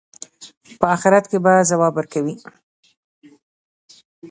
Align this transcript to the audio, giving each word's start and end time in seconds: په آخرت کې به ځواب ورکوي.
په 0.79 0.85
آخرت 0.95 1.25
کې 1.31 1.37
به 1.43 1.53
ځواب 1.69 1.93
ورکوي. 1.95 2.35